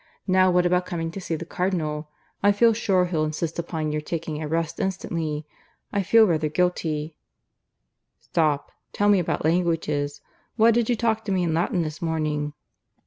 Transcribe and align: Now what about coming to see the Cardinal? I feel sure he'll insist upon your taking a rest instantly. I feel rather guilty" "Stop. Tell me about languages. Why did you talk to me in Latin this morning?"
Now 0.25 0.49
what 0.49 0.65
about 0.65 0.87
coming 0.87 1.11
to 1.11 1.21
see 1.21 1.35
the 1.35 1.45
Cardinal? 1.45 2.09
I 2.41 2.53
feel 2.53 2.73
sure 2.73 3.05
he'll 3.05 3.23
insist 3.23 3.59
upon 3.59 3.91
your 3.91 4.01
taking 4.01 4.41
a 4.41 4.47
rest 4.47 4.79
instantly. 4.79 5.45
I 5.93 6.01
feel 6.01 6.25
rather 6.25 6.49
guilty" 6.49 7.15
"Stop. 8.19 8.71
Tell 8.93 9.09
me 9.09 9.19
about 9.19 9.45
languages. 9.45 10.21
Why 10.55 10.71
did 10.71 10.89
you 10.89 10.95
talk 10.95 11.23
to 11.25 11.31
me 11.31 11.43
in 11.43 11.53
Latin 11.53 11.83
this 11.83 12.01
morning?" 12.01 12.53